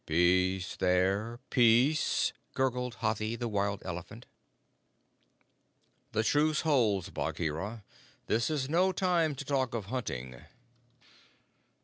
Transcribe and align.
"Peace 0.07 0.77
there, 0.77 1.37
peace!" 1.51 2.33
gurgled 2.55 2.95
Hathi, 3.01 3.35
the 3.35 3.47
wild 3.47 3.83
elephant. 3.85 4.25
"The 6.13 6.23
Truce 6.23 6.61
holds, 6.61 7.11
Bagheera. 7.11 7.83
This 8.25 8.49
is 8.49 8.67
no 8.67 8.91
time 8.91 9.35
to 9.35 9.45
talk 9.45 9.75
of 9.75 9.85
hunting." 9.93 10.41